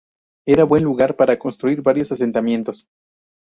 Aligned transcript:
Era 0.47 0.63
buen 0.63 0.83
lugar 0.83 1.15
para 1.15 1.37
construir 1.37 1.83
varios 1.83 2.11
asentamientos. 2.11 2.87